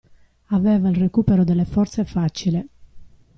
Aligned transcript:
Aveva 0.47 0.89
il 0.89 0.95
recupero 0.95 1.43
delle 1.43 1.63
forze 1.63 2.05
facile! 2.05 2.67